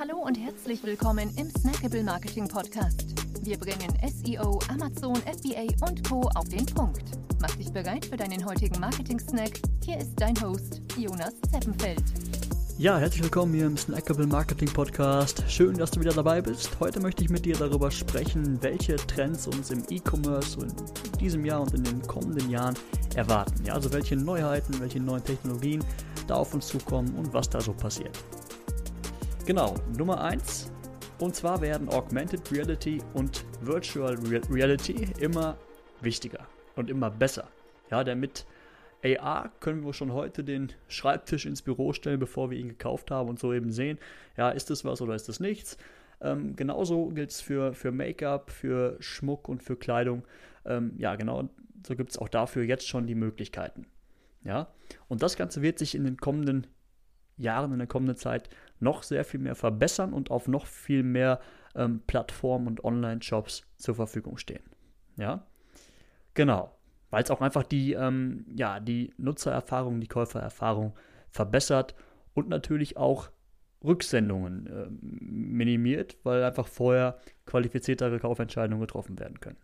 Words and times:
Hallo 0.00 0.16
und 0.16 0.34
herzlich 0.38 0.82
willkommen 0.82 1.30
im 1.36 1.50
Snackable 1.50 2.02
Marketing 2.02 2.48
Podcast. 2.48 3.04
Wir 3.42 3.58
bringen 3.58 3.92
SEO, 4.08 4.58
Amazon, 4.70 5.14
FBA 5.16 5.66
und 5.86 6.08
Co. 6.08 6.22
auf 6.36 6.48
den 6.48 6.64
Punkt. 6.64 7.02
Mach 7.38 7.54
dich 7.56 7.70
bereit 7.70 8.06
für 8.06 8.16
deinen 8.16 8.42
heutigen 8.46 8.80
Marketing-Snack. 8.80 9.60
Hier 9.84 9.98
ist 9.98 10.14
dein 10.16 10.40
Host, 10.40 10.80
Jonas 10.96 11.34
Zeppenfeld. 11.52 12.02
Ja, 12.78 12.96
herzlich 12.96 13.24
willkommen 13.24 13.52
hier 13.52 13.66
im 13.66 13.76
Snackable 13.76 14.26
Marketing 14.26 14.72
Podcast. 14.72 15.44
Schön, 15.48 15.76
dass 15.76 15.90
du 15.90 16.00
wieder 16.00 16.14
dabei 16.14 16.40
bist. 16.40 16.80
Heute 16.80 16.98
möchte 16.98 17.22
ich 17.22 17.28
mit 17.28 17.44
dir 17.44 17.58
darüber 17.58 17.90
sprechen, 17.90 18.56
welche 18.62 18.96
Trends 18.96 19.48
uns 19.48 19.70
im 19.70 19.84
E-Commerce 19.90 20.60
in 20.62 21.18
diesem 21.18 21.44
Jahr 21.44 21.60
und 21.60 21.74
in 21.74 21.84
den 21.84 22.00
kommenden 22.00 22.48
Jahren 22.48 22.74
erwarten. 23.16 23.66
Ja, 23.66 23.74
also 23.74 23.92
welche 23.92 24.16
Neuheiten, 24.16 24.80
welche 24.80 24.98
neuen 24.98 25.24
Technologien 25.24 25.84
da 26.26 26.36
auf 26.36 26.54
uns 26.54 26.68
zukommen 26.68 27.14
und 27.16 27.34
was 27.34 27.50
da 27.50 27.60
so 27.60 27.74
passiert. 27.74 28.18
Genau, 29.50 29.74
Nummer 29.98 30.22
1. 30.22 30.70
Und 31.18 31.34
zwar 31.34 31.60
werden 31.60 31.88
Augmented 31.88 32.52
Reality 32.52 33.02
und 33.14 33.44
Virtual 33.60 34.14
Reality 34.48 35.08
immer 35.18 35.58
wichtiger 36.00 36.46
und 36.76 36.88
immer 36.88 37.10
besser. 37.10 37.48
Ja, 37.90 38.04
denn 38.04 38.20
mit 38.20 38.46
AR 39.02 39.50
können 39.58 39.84
wir 39.84 39.92
schon 39.92 40.12
heute 40.12 40.44
den 40.44 40.72
Schreibtisch 40.86 41.46
ins 41.46 41.62
Büro 41.62 41.92
stellen, 41.92 42.20
bevor 42.20 42.52
wir 42.52 42.58
ihn 42.58 42.68
gekauft 42.68 43.10
haben 43.10 43.28
und 43.28 43.40
so 43.40 43.52
eben 43.52 43.72
sehen, 43.72 43.98
ja, 44.36 44.50
ist 44.50 44.70
das 44.70 44.84
was 44.84 45.02
oder 45.02 45.16
ist 45.16 45.28
das 45.28 45.40
nichts. 45.40 45.78
Ähm, 46.20 46.54
genauso 46.54 47.08
gilt 47.08 47.32
es 47.32 47.40
für, 47.40 47.74
für 47.74 47.90
Make-up, 47.90 48.52
für 48.52 48.98
Schmuck 49.00 49.48
und 49.48 49.64
für 49.64 49.74
Kleidung. 49.74 50.22
Ähm, 50.64 50.92
ja, 50.96 51.16
genau, 51.16 51.48
so 51.84 51.96
gibt 51.96 52.10
es 52.10 52.18
auch 52.18 52.28
dafür 52.28 52.62
jetzt 52.62 52.86
schon 52.86 53.08
die 53.08 53.16
Möglichkeiten. 53.16 53.86
Ja, 54.44 54.68
und 55.08 55.24
das 55.24 55.36
Ganze 55.36 55.60
wird 55.60 55.80
sich 55.80 55.96
in 55.96 56.04
den 56.04 56.18
kommenden 56.18 56.68
Jahren, 57.40 57.72
in 57.72 57.78
der 57.78 57.88
kommenden 57.88 58.16
Zeit 58.16 58.48
noch 58.78 59.02
sehr 59.02 59.24
viel 59.24 59.40
mehr 59.40 59.54
verbessern 59.54 60.12
und 60.12 60.30
auf 60.30 60.48
noch 60.48 60.66
viel 60.66 61.02
mehr 61.02 61.40
ähm, 61.74 62.02
Plattformen 62.06 62.66
und 62.66 62.84
Online-Shops 62.84 63.62
zur 63.76 63.94
Verfügung 63.94 64.36
stehen. 64.36 64.62
Ja, 65.16 65.46
genau, 66.34 66.76
weil 67.10 67.22
es 67.22 67.30
auch 67.30 67.40
einfach 67.40 67.64
die, 67.64 67.92
ähm, 67.92 68.46
ja, 68.54 68.80
die 68.80 69.12
Nutzererfahrung, 69.16 70.00
die 70.00 70.06
Käufererfahrung 70.06 70.94
verbessert 71.30 71.94
und 72.34 72.48
natürlich 72.48 72.96
auch 72.96 73.30
Rücksendungen 73.82 74.66
äh, 74.66 74.86
minimiert, 75.00 76.18
weil 76.22 76.44
einfach 76.44 76.68
vorher 76.68 77.18
qualifiziertere 77.46 78.18
Kaufentscheidungen 78.18 78.80
getroffen 78.80 79.18
werden 79.18 79.40
können. 79.40 79.58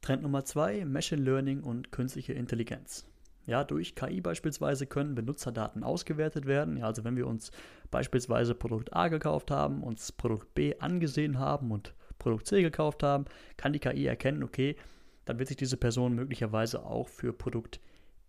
Trend 0.00 0.22
Nummer 0.22 0.44
zwei: 0.44 0.84
Machine 0.84 1.22
Learning 1.22 1.62
und 1.62 1.92
künstliche 1.92 2.32
Intelligenz. 2.32 3.06
Ja, 3.46 3.64
durch 3.64 3.94
KI 3.94 4.20
beispielsweise 4.20 4.86
können 4.86 5.14
Benutzerdaten 5.14 5.84
ausgewertet 5.84 6.46
werden. 6.46 6.76
Ja, 6.78 6.86
also 6.86 7.04
wenn 7.04 7.16
wir 7.16 7.26
uns 7.26 7.50
beispielsweise 7.90 8.54
Produkt 8.54 8.94
A 8.94 9.08
gekauft 9.08 9.50
haben, 9.50 9.82
uns 9.82 10.12
Produkt 10.12 10.54
B 10.54 10.74
angesehen 10.78 11.38
haben 11.38 11.70
und 11.70 11.94
Produkt 12.18 12.46
C 12.46 12.62
gekauft 12.62 13.02
haben, 13.02 13.26
kann 13.56 13.72
die 13.72 13.80
KI 13.80 14.06
erkennen, 14.06 14.42
okay, 14.42 14.76
dann 15.24 15.38
wird 15.38 15.48
sich 15.48 15.56
diese 15.56 15.76
Person 15.76 16.14
möglicherweise 16.14 16.84
auch 16.84 17.08
für 17.08 17.32
Produkt 17.32 17.80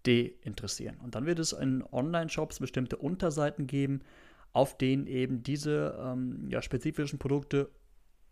D 0.05 0.35
interessieren. 0.41 0.97
Und 1.01 1.15
dann 1.15 1.25
wird 1.25 1.39
es 1.39 1.51
in 1.51 1.83
Online-Shops 1.91 2.59
bestimmte 2.59 2.97
Unterseiten 2.97 3.67
geben, 3.67 4.01
auf 4.53 4.77
denen 4.77 5.07
eben 5.07 5.43
diese 5.43 5.97
ähm, 5.99 6.47
ja, 6.49 6.61
spezifischen 6.61 7.19
Produkte 7.19 7.69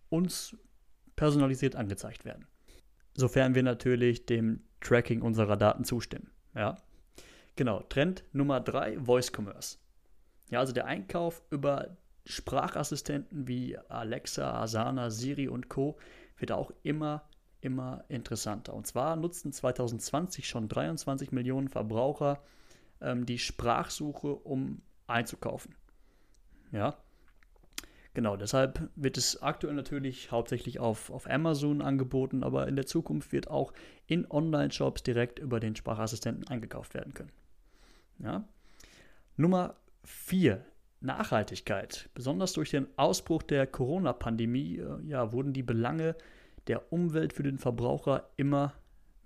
uns 0.09 0.55
personalisiert 1.15 1.75
angezeigt 1.75 2.25
werden. 2.25 2.47
Sofern 3.15 3.55
wir 3.55 3.63
natürlich 3.63 4.25
dem 4.25 4.61
Tracking 4.81 5.21
unserer 5.21 5.57
Daten 5.57 5.83
zustimmen. 5.83 6.32
Ja. 6.55 6.77
Genau, 7.55 7.81
Trend 7.81 8.23
Nummer 8.31 8.59
drei, 8.59 8.99
Voice 8.99 9.31
Commerce. 9.35 9.77
Ja, 10.49 10.59
also 10.59 10.73
der 10.73 10.85
Einkauf 10.85 11.41
über 11.49 11.97
Sprachassistenten 12.25 13.47
wie 13.47 13.77
Alexa, 13.89 14.61
Asana, 14.61 15.09
Siri 15.09 15.47
und 15.47 15.69
Co. 15.69 15.97
wird 16.37 16.51
auch 16.51 16.71
immer, 16.83 17.23
immer 17.61 18.05
interessanter. 18.07 18.73
Und 18.73 18.87
zwar 18.87 19.15
nutzten 19.15 19.51
2020 19.51 20.47
schon 20.47 20.67
23 20.67 21.31
Millionen 21.31 21.69
Verbraucher 21.69 22.41
ähm, 23.01 23.25
die 23.25 23.39
Sprachsuche, 23.39 24.33
um 24.35 24.81
einzukaufen. 25.07 25.75
Ja, 26.71 26.97
Genau, 28.13 28.37
deshalb 28.37 28.89
wird 28.95 29.17
es 29.17 29.41
aktuell 29.41 29.73
natürlich 29.73 30.31
hauptsächlich 30.31 30.79
auf, 30.79 31.09
auf 31.09 31.27
Amazon 31.27 31.81
angeboten, 31.81 32.43
aber 32.43 32.67
in 32.67 32.75
der 32.75 32.85
Zukunft 32.85 33.31
wird 33.31 33.49
auch 33.49 33.73
in 34.05 34.29
Online-Shops 34.29 35.01
direkt 35.01 35.39
über 35.39 35.59
den 35.59 35.75
Sprachassistenten 35.75 36.47
eingekauft 36.47 36.93
werden 36.93 37.13
können. 37.13 37.31
Ja. 38.19 38.47
Nummer 39.35 39.75
4. 40.03 40.63
Nachhaltigkeit. 41.01 42.09
Besonders 42.13 42.53
durch 42.53 42.69
den 42.69 42.87
Ausbruch 42.97 43.41
der 43.41 43.65
Corona-Pandemie 43.65 44.77
äh, 44.77 45.01
ja, 45.07 45.31
wurden 45.31 45.53
die 45.53 45.63
Belange 45.63 46.15
der 46.67 46.93
Umwelt 46.93 47.33
für 47.33 47.43
den 47.43 47.57
Verbraucher 47.57 48.29
immer 48.37 48.73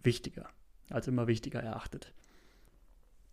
wichtiger, 0.01 0.49
als 0.89 1.07
immer 1.07 1.27
wichtiger 1.27 1.59
erachtet. 1.59 2.13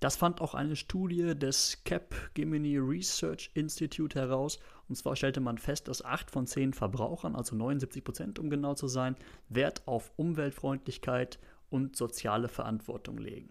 Das 0.04 0.16
fand 0.16 0.42
auch 0.42 0.52
eine 0.52 0.76
Studie 0.76 1.34
des 1.34 1.82
Capgemini 1.84 2.76
Research 2.76 3.50
Institute 3.54 4.20
heraus. 4.20 4.58
Und 4.86 4.96
zwar 4.96 5.16
stellte 5.16 5.40
man 5.40 5.56
fest, 5.56 5.88
dass 5.88 6.04
8 6.04 6.30
von 6.30 6.46
10 6.46 6.74
Verbrauchern, 6.74 7.34
also 7.34 7.56
79 7.56 8.04
Prozent 8.04 8.38
um 8.38 8.50
genau 8.50 8.74
zu 8.74 8.86
sein, 8.86 9.16
Wert 9.48 9.80
auf 9.86 10.12
Umweltfreundlichkeit 10.16 11.38
und 11.70 11.96
soziale 11.96 12.48
Verantwortung 12.48 13.16
legen. 13.16 13.48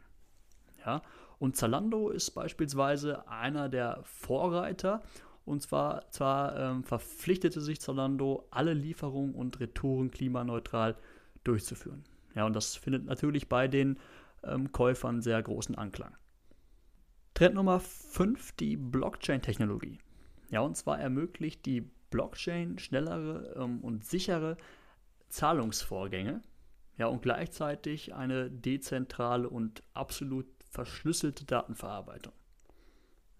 Ja, 0.85 1.01
und 1.39 1.57
Zalando 1.57 2.09
ist 2.09 2.29
beispielsweise 2.35 3.27
einer 3.27 3.67
der 3.67 4.01
Vorreiter. 4.03 5.01
Und 5.45 5.63
zwar, 5.63 6.07
zwar 6.11 6.55
ähm, 6.55 6.83
verpflichtete 6.83 7.61
sich 7.61 7.81
Zalando, 7.81 8.47
alle 8.51 8.75
Lieferungen 8.75 9.33
und 9.33 9.59
Retouren 9.59 10.11
klimaneutral 10.11 10.97
durchzuführen. 11.43 12.03
Ja, 12.35 12.45
und 12.45 12.55
das 12.55 12.75
findet 12.75 13.05
natürlich 13.05 13.49
bei 13.49 13.67
den 13.67 13.97
ähm, 14.43 14.71
Käufern 14.71 15.23
sehr 15.23 15.41
großen 15.41 15.73
Anklang. 15.73 16.15
Trend 17.43 17.55
Nummer 17.55 17.81
5, 17.81 18.53
die 18.53 18.77
Blockchain-Technologie. 18.77 19.99
Ja, 20.49 20.61
und 20.61 20.77
zwar 20.77 21.01
ermöglicht 21.01 21.65
die 21.65 21.81
Blockchain 22.09 22.79
schnellere 22.79 23.53
ähm, 23.57 23.81
und 23.83 24.05
sichere 24.05 24.55
Zahlungsvorgänge. 25.27 26.41
Ja, 26.97 27.07
und 27.07 27.21
gleichzeitig 27.21 28.13
eine 28.13 28.49
dezentrale 28.49 29.49
und 29.49 29.83
absolut 29.93 30.45
verschlüsselte 30.69 31.43
Datenverarbeitung. 31.43 32.31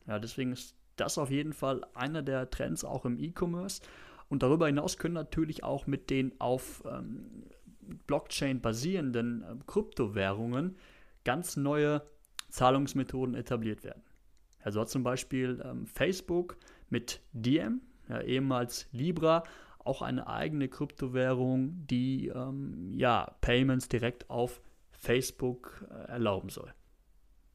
Ja, 0.05 0.19
deswegen 0.19 0.51
ist 0.51 0.75
das 0.97 1.17
auf 1.17 1.31
jeden 1.31 1.53
Fall 1.53 1.85
einer 1.93 2.23
der 2.23 2.49
Trends 2.49 2.83
auch 2.83 3.05
im 3.05 3.17
E-Commerce. 3.17 3.81
Und 4.27 4.43
darüber 4.43 4.67
hinaus 4.67 4.97
können 4.97 5.13
natürlich 5.13 5.63
auch 5.63 5.87
mit 5.87 6.09
den 6.09 6.33
auf 6.41 6.83
ähm, 6.85 7.45
Blockchain 8.05 8.59
basierenden 8.59 9.43
äh, 9.43 9.55
Kryptowährungen 9.65 10.75
ganz 11.23 11.55
neue 11.55 12.01
Zahlungsmethoden 12.53 13.33
etabliert 13.33 13.83
werden. 13.83 14.03
Also 14.61 14.79
hat 14.79 14.89
zum 14.89 15.03
Beispiel 15.03 15.61
ähm, 15.65 15.87
Facebook 15.87 16.57
mit 16.89 17.19
Diem, 17.33 17.81
ja, 18.07 18.21
ehemals 18.21 18.87
Libra, 18.91 19.43
auch 19.79 20.01
eine 20.01 20.27
eigene 20.27 20.69
Kryptowährung, 20.69 21.85
die 21.87 22.27
ähm, 22.27 22.93
ja, 22.93 23.35
Payments 23.41 23.89
direkt 23.89 24.29
auf 24.29 24.61
Facebook 24.91 25.85
äh, 25.89 26.11
erlauben 26.11 26.49
soll. 26.49 26.73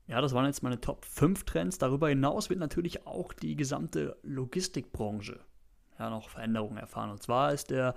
Ja, 0.08 0.20
das 0.20 0.34
waren 0.34 0.46
jetzt 0.46 0.62
meine 0.62 0.80
Top 0.80 1.04
5 1.04 1.44
Trends. 1.44 1.78
Darüber 1.78 2.08
hinaus 2.08 2.50
wird 2.50 2.60
natürlich 2.60 3.06
auch 3.06 3.32
die 3.32 3.56
gesamte 3.56 4.16
Logistikbranche 4.22 5.38
ja, 5.98 6.10
noch 6.10 6.28
Veränderungen 6.28 6.78
erfahren. 6.78 7.10
Und 7.10 7.22
zwar 7.22 7.52
ist 7.52 7.70
der 7.70 7.94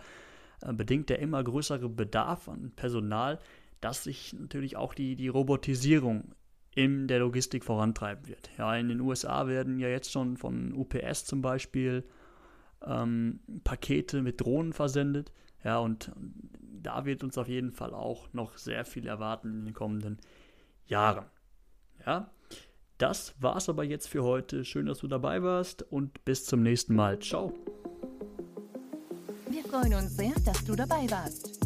äh, 0.61 0.71
bedingt 0.71 1.09
der 1.09 1.19
immer 1.19 1.43
größere 1.43 1.89
Bedarf 1.89 2.47
an 2.47 2.71
Personal, 2.75 3.39
dass 3.81 4.03
sich 4.03 4.33
natürlich 4.33 4.77
auch 4.77 4.93
die, 4.93 5.15
die 5.15 5.29
Robotisierung 5.29 6.35
in 6.73 7.07
der 7.07 7.19
Logistik 7.19 7.63
vorantreiben 7.63 8.27
wird. 8.27 8.49
Ja, 8.57 8.75
in 8.75 8.87
den 8.87 9.01
USA 9.01 9.47
werden 9.47 9.79
ja 9.79 9.89
jetzt 9.89 10.11
schon 10.11 10.37
von 10.37 10.73
UPS 10.73 11.25
zum 11.25 11.41
Beispiel 11.41 12.03
ähm, 12.85 13.39
Pakete 13.63 14.21
mit 14.21 14.41
Drohnen 14.41 14.73
versendet. 14.73 15.31
Ja, 15.63 15.79
und 15.79 16.11
da 16.81 17.05
wird 17.05 17.23
uns 17.23 17.37
auf 17.37 17.47
jeden 17.47 17.71
Fall 17.71 17.93
auch 17.93 18.33
noch 18.33 18.57
sehr 18.57 18.85
viel 18.85 19.05
erwarten 19.05 19.59
in 19.59 19.65
den 19.65 19.73
kommenden 19.73 20.17
Jahren. 20.85 21.25
Ja, 22.05 22.31
das 22.97 23.35
war's 23.39 23.69
aber 23.69 23.83
jetzt 23.83 24.07
für 24.07 24.23
heute. 24.23 24.63
Schön, 24.65 24.85
dass 24.85 24.99
du 24.99 25.07
dabei 25.07 25.43
warst 25.43 25.83
und 25.91 26.23
bis 26.25 26.45
zum 26.45 26.63
nächsten 26.63 26.95
Mal. 26.95 27.19
Ciao. 27.19 27.53
Wir 29.49 29.63
freuen 29.63 29.93
uns 29.93 30.15
sehr, 30.15 30.33
dass 30.45 30.63
du 30.63 30.75
dabei 30.75 31.09
warst. 31.09 31.50